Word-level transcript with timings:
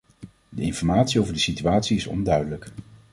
De 0.49 0.61
informatie 0.61 1.19
over 1.19 1.33
de 1.33 1.39
situatie 1.39 1.97
is 1.97 2.07
onduidelijk. 2.07 2.65